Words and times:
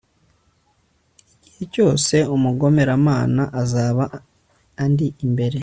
igihe 1.33 1.63
cyose 1.73 2.15
umugomeramana 2.35 3.43
azaba 3.61 4.03
andi 4.83 5.07
imbere 5.25 5.57